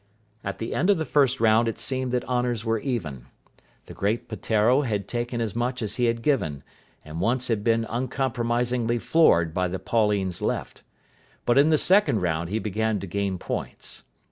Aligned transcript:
At 0.43 0.57
the 0.57 0.73
end 0.73 0.89
of 0.89 0.97
the 0.97 1.05
first 1.05 1.39
round 1.39 1.67
it 1.67 1.77
seemed 1.77 2.11
that 2.11 2.25
honours 2.25 2.65
were 2.65 2.79
even. 2.79 3.27
The 3.85 3.93
great 3.93 4.27
Peteiro 4.27 4.81
had 4.83 5.07
taken 5.07 5.39
as 5.39 5.55
much 5.55 5.83
as 5.83 5.97
he 5.97 6.05
had 6.05 6.23
given, 6.23 6.63
and 7.05 7.21
once 7.21 7.49
had 7.49 7.63
been 7.63 7.85
uncompromisingly 7.87 8.97
floored 8.97 9.53
by 9.53 9.67
the 9.67 9.77
Pauline's 9.77 10.41
left. 10.41 10.81
But 11.45 11.59
in 11.59 11.69
the 11.69 11.77
second 11.77 12.19
round 12.21 12.49
he 12.49 12.57
began 12.57 12.99
to 12.99 13.05
gain 13.05 13.37
points. 13.37 14.01